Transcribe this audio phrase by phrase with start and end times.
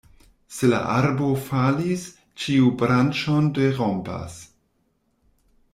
[0.59, 2.07] Se la arbo falis,
[2.45, 4.43] ĉiu branĉon derompas.